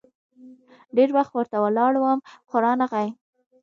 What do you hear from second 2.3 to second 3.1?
خو رانه غی.